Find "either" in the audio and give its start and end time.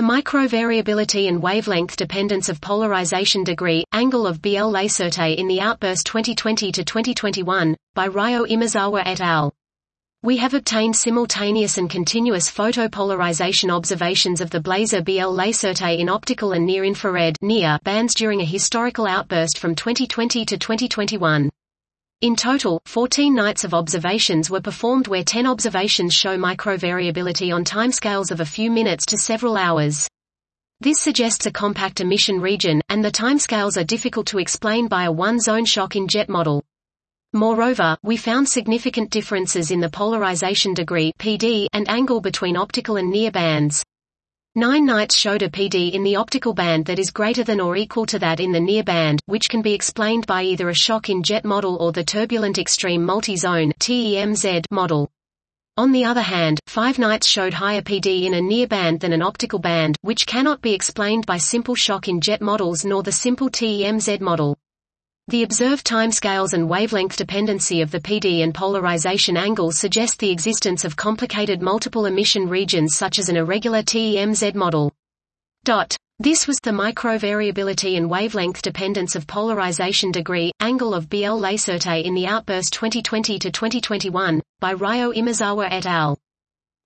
50.42-50.68